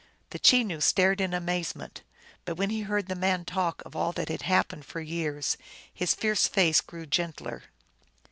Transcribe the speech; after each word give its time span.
The 0.31 0.39
Cheiioo 0.39 0.79
stared 0.81 1.21
in 1.21 1.31
amazement, 1.31 2.01
but 2.45 2.55
when 2.55 2.71
he 2.71 2.81
heard 2.81 3.05
the 3.05 3.13
man 3.13 3.45
talk 3.45 3.83
of 3.85 3.95
all 3.95 4.11
that 4.13 4.29
had 4.29 4.41
happened 4.41 4.83
for 4.83 4.99
years 4.99 5.57
his 5.93 6.15
fierce 6.15 6.47
face 6.47 6.81
grew 6.81 7.05
gentler. 7.05 7.65